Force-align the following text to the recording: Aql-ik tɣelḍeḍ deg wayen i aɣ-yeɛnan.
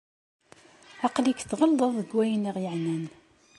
Aql-ik 1.05 1.39
tɣelḍeḍ 1.49 1.91
deg 1.99 2.11
wayen 2.15 2.45
i 2.49 2.49
aɣ-yeɛnan. 2.49 3.03